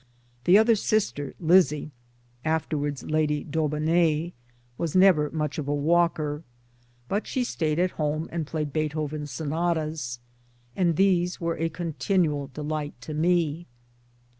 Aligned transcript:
The 0.45 0.57
other 0.57 0.73
sister 0.73 1.35
(Lizzie, 1.39 1.91
afterwards 2.43 3.03
Lady 3.03 3.43
Daubeney) 3.45 4.33
was 4.75 4.95
never 4.95 5.29
much 5.29 5.59
of 5.59 5.67
a 5.67 5.75
walker; 5.75 6.41
but 7.07 7.25
BRIGHTON] 7.25 7.25
33 7.25 7.31
she 7.33 7.43
stayed 7.43 7.77
at 7.77 7.91
home 7.91 8.27
and 8.31 8.47
played 8.47 8.73
Beethoven's 8.73 9.29
Sonatas, 9.29 10.17
and 10.75 10.95
these 10.95 11.39
were 11.39 11.59
a 11.59 11.69
continual 11.69 12.49
delight 12.51 12.99
to 13.01 13.13
me. 13.13 13.67